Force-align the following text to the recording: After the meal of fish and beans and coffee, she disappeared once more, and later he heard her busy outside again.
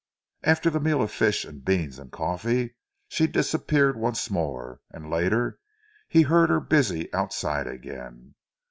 After 0.41 0.71
the 0.71 0.79
meal 0.79 1.03
of 1.03 1.11
fish 1.11 1.45
and 1.45 1.63
beans 1.63 1.99
and 1.99 2.11
coffee, 2.11 2.73
she 3.07 3.27
disappeared 3.27 3.95
once 3.95 4.31
more, 4.31 4.79
and 4.89 5.11
later 5.11 5.59
he 6.09 6.23
heard 6.23 6.49
her 6.49 6.59
busy 6.59 7.13
outside 7.13 7.67
again. 7.67 8.33